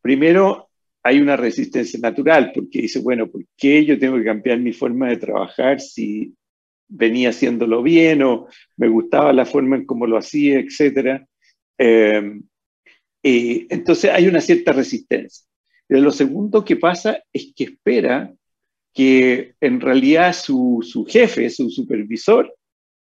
[0.00, 0.68] primero
[1.02, 5.08] hay una resistencia natural, porque dice, bueno, ¿por qué yo tengo que cambiar mi forma
[5.08, 6.34] de trabajar si
[6.88, 11.26] venía haciéndolo bien o me gustaba la forma en cómo lo hacía, etcétera?
[11.82, 12.42] Em,
[13.22, 15.46] y entonces hay una cierta resistencia.
[15.88, 18.30] Lo segundo que pasa es que espera
[18.92, 22.54] que en realidad su, su jefe, su supervisor,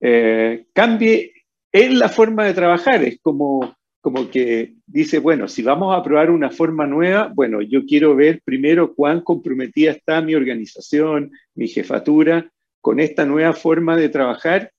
[0.00, 1.33] eh, cambie
[1.72, 3.05] en la forma de trabajar.
[3.05, 7.85] Es como, como que dice, bueno, si vamos a probar una forma nueva, bueno, yo
[7.85, 12.50] quiero ver primero cuán comprometida está mi organización, mi jefatura
[12.81, 14.72] con esta nueva forma de trabajar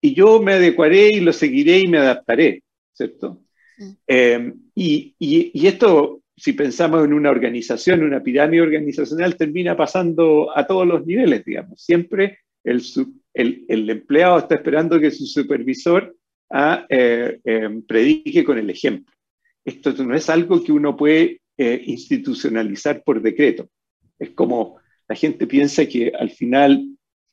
[0.00, 3.42] y yo me adecuaré y lo seguiré y me adaptaré, ¿cierto?
[4.06, 10.56] Eh, y, y, y, esto si pensamos en una organización, una pirámide organizacional, termina pasando
[10.56, 11.82] a todos los niveles, digamos.
[11.82, 12.82] Siempre el,
[13.34, 16.16] el, empleado está esperando que su supervisor
[16.50, 19.14] ah, eh, em, predique con el ejemplo.
[19.64, 23.68] Esto no es algo que uno puede eh, institucionalizar por decreto.
[24.18, 24.78] Es como
[25.08, 26.88] la gente piensa que al final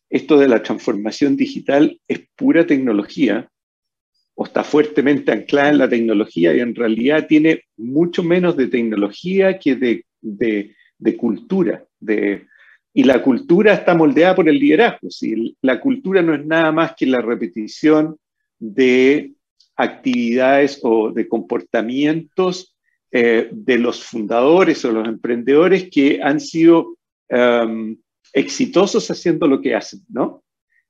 [0.09, 3.49] esto de la transformación digital es pura tecnología,
[4.41, 9.59] o está fuertemente anclada en la tecnología y en realidad tiene mucho menos de tecnología
[9.59, 11.83] que de, cultura.
[12.93, 15.09] Y la cultura está moldeada por el liderazgo.
[15.61, 18.17] La cultura no es nada más que la repetición
[18.57, 19.33] de
[19.75, 22.77] actividades o de comportamientos
[23.11, 26.95] eh, de los fundadores o los emprendedores que han sido
[27.29, 27.97] um,
[28.31, 30.43] exitosos haciendo lo que hacen, ¿no?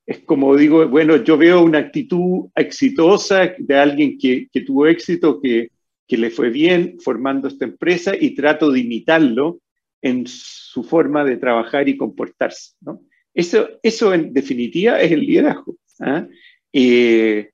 [0.09, 5.39] Es como digo, bueno, yo veo una actitud exitosa de alguien que, que tuvo éxito,
[5.39, 5.69] que,
[6.07, 9.59] que, le fue bien formando esta empresa y trato de imitarlo
[10.01, 12.73] en su forma de trabajar y comportarse.
[12.81, 13.01] ¿no?
[13.35, 15.75] Eso, eso en definitiva es el liderazgo.
[15.99, 16.25] ¿ah?
[16.73, 17.51] Eh,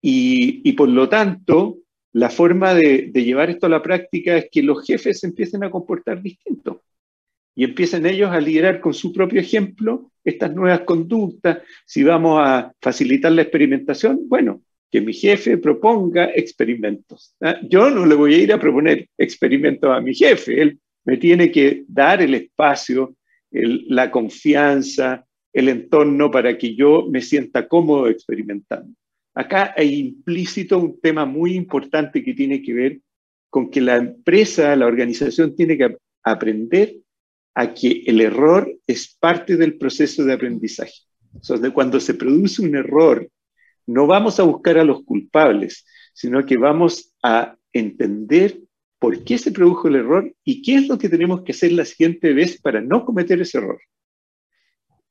[0.00, 1.80] y, y, por lo tanto,
[2.14, 6.22] la forma de, llevar esto a la práctica es que los jefes empiecen a comportar
[6.22, 6.84] distinto
[7.54, 12.72] y empiecen ellos a liderar con su propio ejemplo estas nuevas conductas, si vamos a
[12.80, 17.34] facilitar la experimentación, bueno, que mi jefe proponga experimentos.
[17.40, 17.56] ¿ah?
[17.62, 21.50] Yo no le voy a ir a proponer experimentos a mi jefe, él me tiene
[21.50, 23.16] que dar el espacio,
[23.50, 28.94] la confianza, el entorno para que yo me sienta cómodo experimentando.
[29.34, 33.00] Acá hay implícito un tema muy importante que tiene que ver
[33.50, 36.96] con que la empresa, la organización tiene que aprender
[37.54, 41.02] a que el error es parte del proceso de aprendizaje.
[41.34, 43.28] Entonces, cuando se produce un error,
[43.86, 48.58] no vamos a buscar a los culpables, sino que vamos a entender
[48.98, 51.84] por qué se produjo el error y qué es lo que tenemos que hacer la
[51.84, 53.80] siguiente vez para no cometer ese error.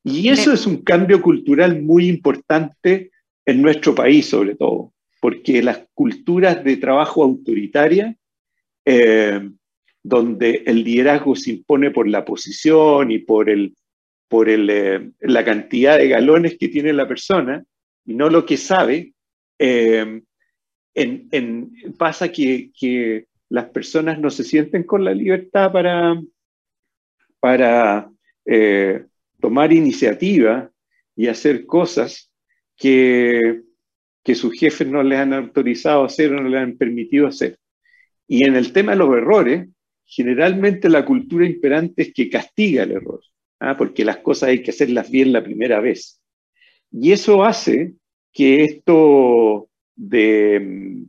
[0.04, 3.10] Y eso es un cambio cultural muy importante
[3.44, 8.16] en nuestro país, sobre todo, porque las culturas de trabajo autoritaria
[8.84, 9.50] eh,
[10.08, 13.76] donde el liderazgo se impone por la posición y por, el,
[14.26, 17.62] por el, eh, la cantidad de galones que tiene la persona
[18.06, 19.12] y no lo que sabe,
[19.58, 20.24] en,
[21.98, 26.20] pasa que, las personas no se sienten con la libertad para,
[27.40, 28.10] para
[28.44, 29.06] eh,
[29.40, 30.70] tomar iniciativa
[31.16, 32.30] y hacer cosas
[32.76, 33.62] que,
[34.22, 37.58] que sus jefes no les han autorizado hacer o no les han permitido hacer.
[38.26, 39.66] Y en el tema de los errores,
[40.08, 43.20] generalmente la cultura imperante es que castiga el error,
[43.60, 43.76] ¿ah?
[43.76, 46.20] porque las cosas hay que hacerlas bien la primera vez.
[46.90, 47.92] Y eso hace
[48.32, 51.04] que esto de,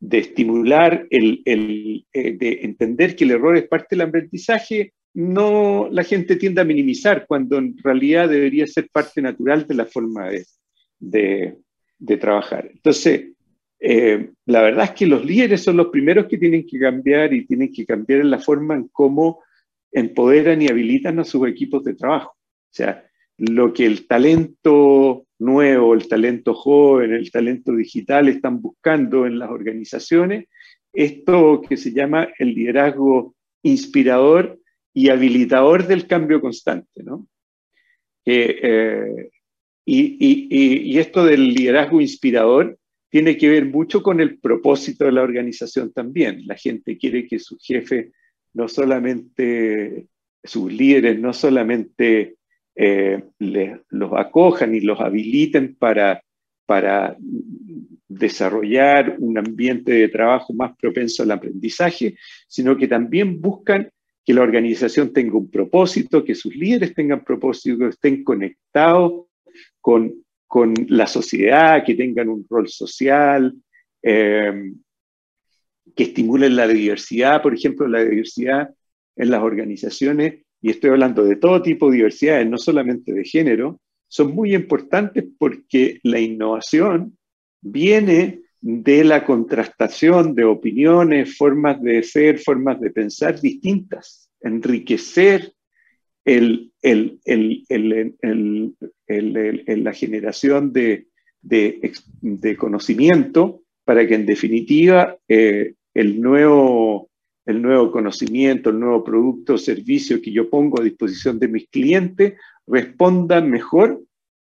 [0.00, 5.88] de estimular, el, el, eh, de entender que el error es parte del aprendizaje, no
[5.90, 10.30] la gente tiende a minimizar cuando en realidad debería ser parte natural de la forma
[10.30, 10.46] de,
[10.98, 11.56] de,
[11.98, 12.70] de trabajar.
[12.72, 13.32] Entonces,
[13.84, 17.44] eh, la verdad es que los líderes son los primeros que tienen que cambiar y
[17.44, 19.42] tienen que cambiar en la forma en cómo
[19.90, 22.30] empoderan y habilitan a sus equipos de trabajo.
[22.30, 23.04] O sea,
[23.38, 29.50] lo que el talento nuevo, el talento joven, el talento digital están buscando en las
[29.50, 30.46] organizaciones,
[30.92, 34.60] esto que se llama el liderazgo inspirador
[34.94, 37.26] y habilitador del cambio constante, ¿no?
[38.24, 39.30] Eh,
[39.84, 42.78] y, esto del liderazgo inspirador
[43.12, 46.46] tiene que ver mucho con el propósito de la organización también.
[46.46, 48.12] La gente quiere que su jefe
[48.54, 50.06] no solamente,
[50.42, 52.36] sus líderes no solamente
[52.74, 56.22] eh, los acojan y los habiliten para,
[56.64, 57.14] para
[58.08, 62.16] desarrollar un ambiente de trabajo más propenso al aprendizaje,
[62.48, 63.90] sino que también buscan
[64.24, 69.26] que la organización tenga un propósito, que sus líderes tengan propósito, que estén conectados
[69.82, 70.14] con,
[70.52, 73.54] con la sociedad, que tengan un rol social,
[74.02, 74.52] eh,
[75.96, 78.68] que estimulen la diversidad, por ejemplo, la diversidad
[79.16, 83.80] en las organizaciones, y estoy hablando de todo tipo de diversidades, no solamente de género,
[84.08, 87.16] son muy importantes porque la innovación
[87.62, 95.54] viene de la contrastación de opiniones, formas de ser, formas de pensar distintas, enriquecer
[96.24, 97.20] el, el,
[99.66, 101.06] la generación de,
[101.40, 107.10] de, conocimiento para que en definitiva eh, el, nuevo,
[107.46, 111.68] el nuevo conocimiento, el nuevo producto o servicio que yo pongo a disposición de mis
[111.68, 112.34] clientes
[112.66, 114.02] responda mejor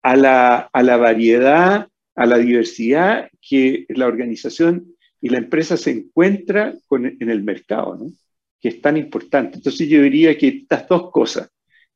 [0.03, 5.91] a la, a la variedad a la diversidad que la organización y la empresa se
[5.91, 8.11] encuentra con, en el mercado, ¿no?
[8.59, 9.57] que es tan importante.
[9.57, 11.49] Entonces yo diría que estas dos cosas,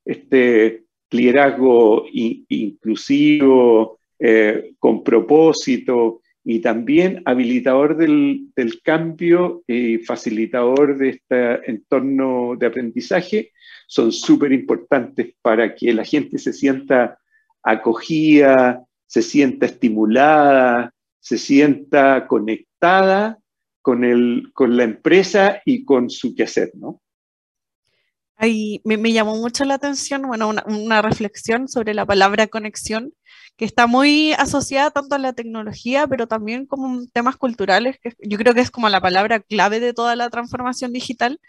[0.08, 8.50] este liderazgo inclusivo, eh, con propósito y también habilitador del,
[8.84, 13.52] cambio y facilitador de este entorno de aprendizaje,
[13.88, 17.20] son súper importantes para que la gente se sienta
[17.62, 23.40] acogida, se sienta estimulada, se sienta conectada
[23.82, 27.02] con, el, con la empresa y con su quehacer, ¿no?
[28.40, 33.14] Ahí me, llamó mucho la atención, bueno, una, reflexión sobre la palabra conexión,
[33.58, 38.38] que está muy asociada tanto a la tecnología, pero también como temas culturales, que yo
[38.38, 41.40] creo que es como la palabra clave de toda la transformación digital,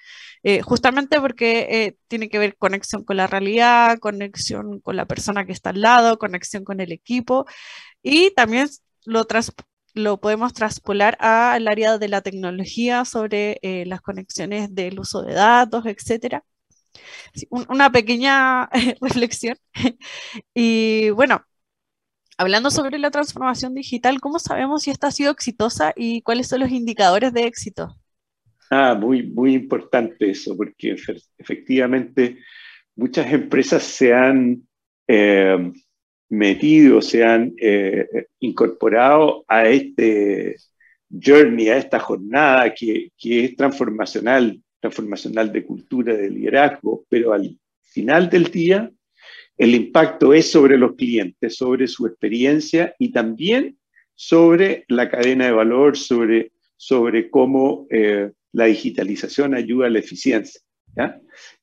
[0.43, 5.45] eh, justamente porque eh, tiene que ver conexión con la realidad, conexión con la persona
[5.45, 7.47] que está al lado, conexión con el equipo,
[8.03, 8.69] y también
[9.05, 9.27] lo,
[9.95, 15.35] lo podemos traspolar al área de la tecnología sobre eh, las conexiones del uso de
[15.35, 16.45] datos, etcétera
[17.51, 18.69] una pequeña
[19.01, 19.57] reflexión.
[20.55, 21.43] y bueno,
[22.37, 26.61] hablando sobre la transformación digital, ¿cómo sabemos si esta ha sido exitosa y cuáles son
[26.61, 27.97] los indicadores de éxito?
[28.71, 30.95] Ah, muy, muy importante eso, porque
[31.39, 32.39] efectivamente
[32.95, 34.63] muchas empresas se han
[35.07, 35.73] eh,
[36.29, 40.57] metido, se han eh, incorporado a este
[41.11, 47.59] journey, a esta jornada que, que es transformacional transformacional de cultura, de liderazgo, pero al
[47.83, 48.91] final del día
[49.57, 53.77] el impacto es sobre los clientes, sobre su experiencia y también
[54.15, 60.61] sobre la cadena de valor, sobre, sobre cómo eh, la digitalización ayuda a la eficiencia.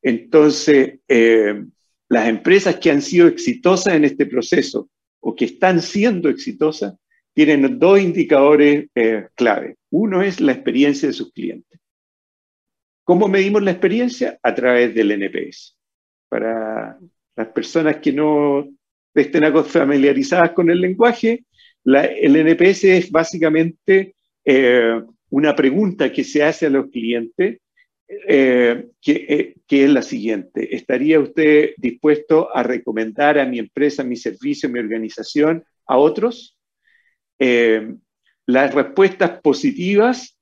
[0.02, 1.66] Entonces, eh,
[2.08, 4.90] las empresas que han sido exitosas en este proceso
[5.20, 6.94] o que están siendo exitosas
[7.34, 9.76] tienen dos indicadores eh, clave.
[9.90, 11.80] Uno es la experiencia de sus clientes.
[13.06, 14.40] ¿Cómo medimos la experiencia?
[14.42, 15.78] A través del NPS.
[16.28, 16.98] Para
[17.36, 18.68] las personas que no
[19.14, 21.46] estén familiarizadas con el lenguaje,
[21.86, 27.60] el NPS es básicamente eh, una pregunta que se hace a los clientes,
[28.08, 30.76] eh, eh, que, es la siguiente.
[30.76, 36.54] ¿Estaría usted dispuesto a recomendar a mi empresa, mi servicio, mi organización a otros?
[38.48, 40.40] las respuestas positivas,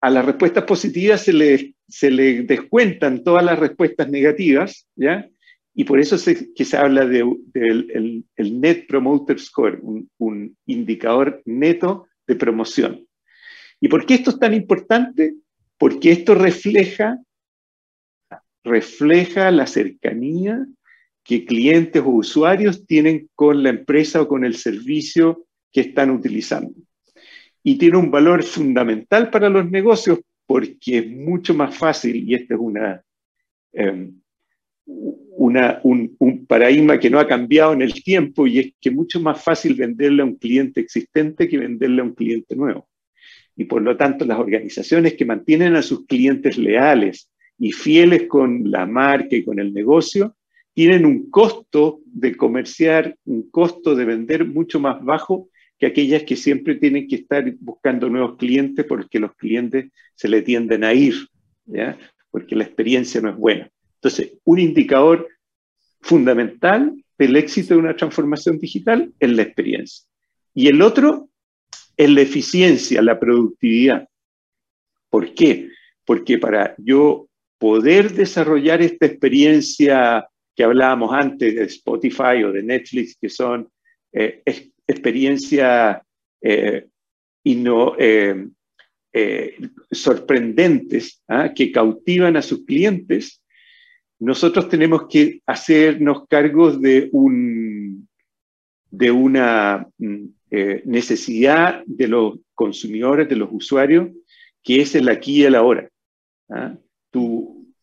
[0.00, 5.28] a las respuestas positivas se les se le descuentan todas las respuestas negativas, ¿ya?
[5.74, 13.06] Y por eso se habla del el Net Promoter Score, un, indicador neto de promoción.
[13.80, 15.34] ¿Y por qué esto es tan importante?
[15.76, 17.18] Porque esto refleja,
[18.62, 20.64] refleja la cercanía
[21.24, 26.72] que clientes o usuarios tienen con la empresa o con el servicio que están utilizando.
[27.64, 32.54] Y tiene un valor fundamental para los negocios porque es mucho más fácil, y este
[32.54, 33.02] es una,
[33.72, 34.20] em,
[34.86, 38.94] una, un, un, paradigma que no ha cambiado en el tiempo, y es que es
[38.94, 42.88] mucho más fácil venderle a un cliente existente que venderle a un cliente nuevo.
[43.56, 48.70] Y por lo tanto, las organizaciones que mantienen a sus clientes leales y fieles con
[48.70, 50.36] la marca y con el negocio,
[50.74, 55.48] tienen un costo de comerciar, un costo de vender mucho más bajo
[55.84, 60.40] que aquellas que siempre tienen que estar buscando nuevos clientes porque los clientes se le
[60.40, 61.14] tienden a ir,
[62.30, 63.70] porque la experiencia no es buena.
[63.96, 65.28] Entonces, un indicador
[66.00, 70.06] fundamental del éxito de una transformación digital es la experiencia.
[70.54, 71.28] Y el otro
[71.98, 74.08] es la eficiencia, la productividad.
[75.10, 75.68] ¿Por qué?
[76.06, 77.28] Porque para yo
[77.58, 80.26] poder desarrollar esta experiencia
[80.56, 83.68] que hablábamos antes de Spotify o de Netflix, que son
[84.12, 84.42] eh,
[84.86, 86.02] experiencias
[86.42, 86.86] eh,
[89.12, 89.58] eh,
[89.90, 91.52] sorprendentes, ¿ah?
[91.54, 93.42] que cautivan a sus clientes,
[94.18, 98.08] nosotros tenemos que hacernos cargos de, un,
[98.90, 100.24] de una mm,
[100.84, 104.08] necesidad de los consumidores, de los usuarios,
[104.62, 105.88] que es el aquí y el ahora.
[106.48, 106.76] ¿ah?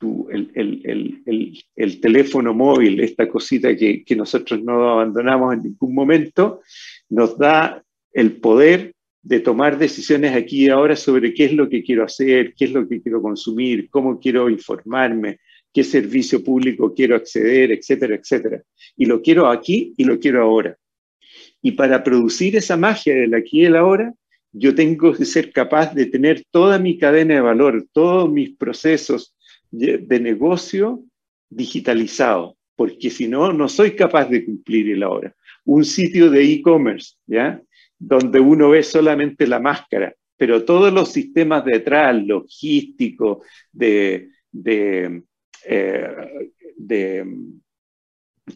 [0.01, 6.61] El, teléfono móvil, esta cosita que, nosotros no abandonamos en ningún momento,
[7.09, 7.83] nos da
[8.13, 8.93] el poder
[9.23, 12.71] de tomar decisiones aquí y ahora sobre qué es lo que quiero hacer, qué es
[12.71, 15.39] lo que quiero consumir, cómo quiero informarme,
[15.73, 18.63] qué servicio público quiero acceder, etcétera, etcétera.
[18.97, 20.75] Y lo quiero aquí y lo quiero ahora.
[21.61, 24.13] Y para producir esa magia del aquí y el ahora,
[24.51, 29.35] yo tengo que ser capaz de tener toda mi cadena de valor, todos mis procesos,
[29.71, 31.03] de negocio
[31.49, 35.35] digitalizado, porque si no, no soy capaz de cumplir el ahora.
[35.65, 37.61] Un sitio de e-commerce, ¿ya?
[37.99, 45.21] Donde uno ve solamente la máscara, pero todos los sistemas detrás, logísticos, de, de,
[45.65, 46.07] eh,
[46.77, 47.25] de,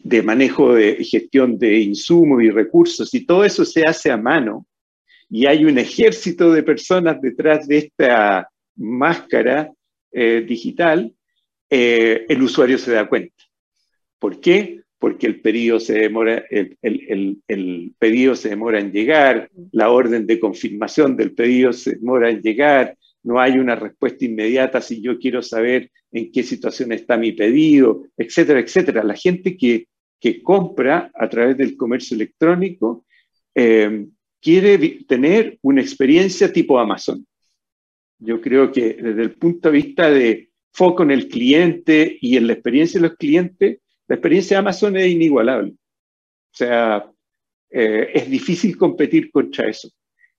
[0.02, 4.66] de manejo de gestión de insumos y recursos, y todo eso se hace a mano,
[5.28, 9.70] y hay un ejército de personas detrás de esta máscara
[10.12, 11.12] eh, digital,
[11.70, 13.34] eh, el usuario se da cuenta.
[14.18, 14.82] ¿Por qué?
[14.98, 21.16] Porque el pedido, se demora, el, pedido se demora en llegar, la orden de confirmación
[21.16, 25.90] del pedido se demora en llegar, no hay una respuesta inmediata si yo quiero saber
[26.12, 29.02] en qué situación está mi pedido, etcétera, etcétera.
[29.02, 29.88] La gente que,
[30.20, 33.04] que compra a través del comercio electrónico
[33.54, 34.06] eh,
[34.40, 34.78] quiere
[35.08, 37.26] tener una experiencia tipo Amazon.
[38.18, 42.46] Yo creo que desde el punto de vista de foco en el cliente y en
[42.46, 45.72] la experiencia de los clientes, la experiencia de Amazon es inigualable.
[45.72, 47.10] O sea,
[47.70, 49.90] eh, es difícil competir contra eso.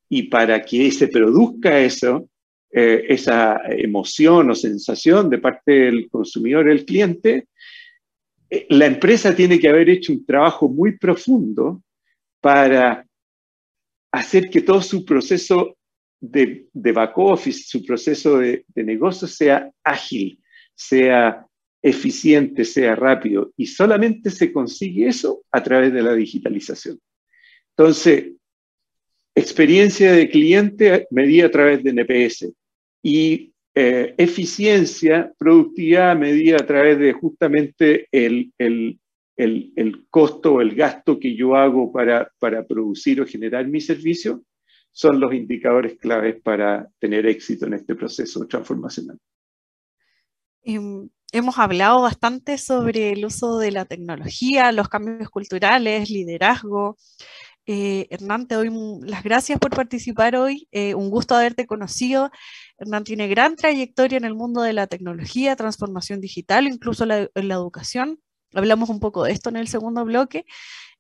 [0.10, 2.30] Y para que se produzca eso,
[2.72, 7.48] eh, esa emoción o sensación de parte del consumidor, el cliente,
[8.50, 11.82] eh, la empresa tiene que haber hecho un trabajo muy profundo
[12.42, 13.06] para
[14.12, 15.77] hacer que todo su proceso
[16.20, 20.40] de, back office, su proceso de, negocio sea ágil,
[20.76, 21.46] sea
[21.82, 23.52] eficiente, sea rápido.
[23.56, 27.00] Y solamente se consigue eso a través de la digitalización.
[27.76, 28.32] Entonces,
[29.36, 32.52] experiencia de cliente medida a través de NPS
[33.04, 39.00] y eh, eficiencia, productividad medida a través de justamente el, el,
[39.36, 44.42] el, costo o el gasto que yo hago para, para producir o generar mi servicio
[44.98, 49.20] son los indicadores claves para tener éxito en este proceso transformacional.
[50.64, 56.98] Em, hemos hablado bastante sobre el uso de la tecnología, los cambios culturales, liderazgo.
[57.68, 58.72] Eh, Hernán, te doy
[59.04, 60.68] las gracias por participar hoy.
[60.72, 62.32] Eh, un gusto haberte conocido.
[62.80, 67.54] Hernán tiene gran trayectoria en el mundo de la tecnología, transformación digital, incluso en la
[67.54, 68.20] educación.
[68.52, 70.44] Hablamos un poco de esto en el segundo bloque.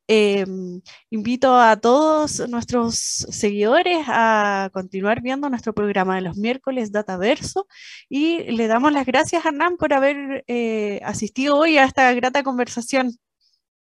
[0.10, 7.68] Em, invito a todos nuestros seguidores a continuar viendo nuestro programa de los miércoles Dataverso
[8.08, 12.42] y le damos las gracias a Hernán por haber eh, asistido hoy a esta grata
[12.44, 13.12] conversación.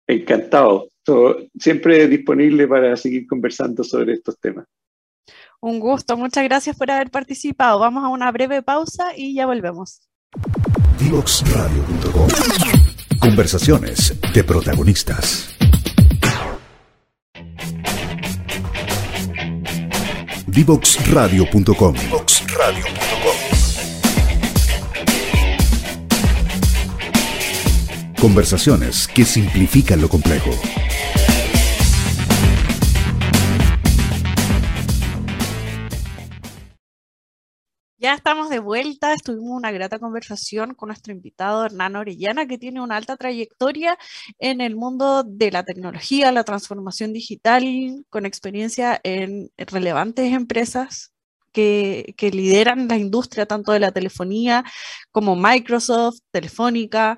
[0.06, 0.90] Encantado,
[1.58, 4.66] siempre disponible para seguir conversando sobre estos temas.
[5.62, 7.80] Un gusto, muchas gracias por haber participado.
[7.80, 10.02] Vamos a una breve pausa y ya volvemos.
[13.20, 15.57] Conversaciones de protagonistas.
[20.48, 21.96] Divoxradio.com.
[28.20, 30.50] Conversaciones que simplifican lo complejo.
[38.00, 42.80] Ya estamos de vuelta, estuvimos una grata conversación con nuestro invitado Hernán Orellana, que tiene
[42.80, 43.98] una alta trayectoria
[44.38, 47.64] en el mundo de la tecnología, la transformación digital,
[48.12, 51.12] con experiencia en relevantes empresas
[51.52, 54.64] que, lideran la industria tanto de la telefonía
[55.12, 57.18] como Microsoft, Telefónica,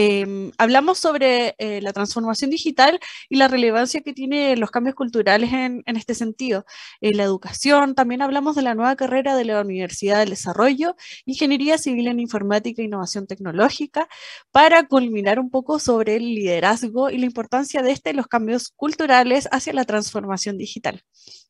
[0.00, 5.52] Em, hablamos sobre eh, la transformación digital y la relevancia que tienen los cambios culturales
[5.52, 6.64] en, este sentido.
[7.00, 10.94] En la educación, también hablamos de la nueva carrera de la Universidad del Desarrollo,
[11.26, 14.08] Ingeniería Civil en Informática e Innovación Tecnológica,
[14.52, 19.48] para culminar un poco sobre el liderazgo y la importancia de este los cambios culturales
[19.50, 21.02] hacia la transformación digital.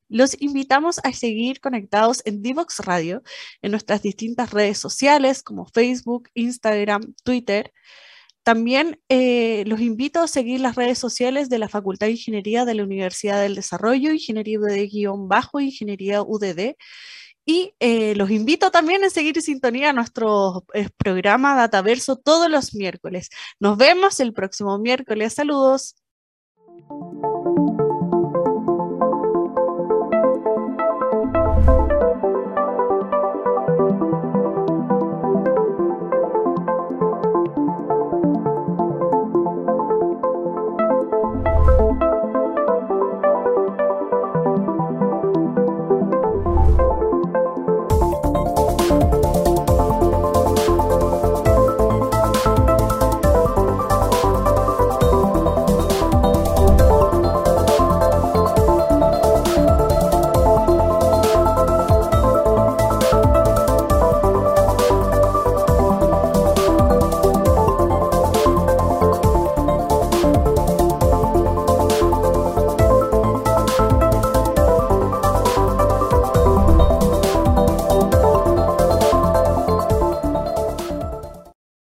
[0.08, 3.22] Los invitamos a seguir conectados en Divox Radio,
[3.60, 7.74] en nuestras distintas redes sociales como Facebook, Instagram, Twitter.
[8.48, 12.74] También eh, los invito a seguir las redes sociales de la Facultad de Ingeniería de
[12.74, 16.74] la Universidad del Desarrollo, Ingeniería UD-Bajo, Ingeniería UDD.
[17.44, 22.50] Y eh, los invito también a seguir en sintonía a nuestro eh, programa Dataverso todos
[22.50, 23.28] los miércoles.
[23.60, 25.34] Nos vemos el próximo miércoles.
[25.34, 25.96] Saludos.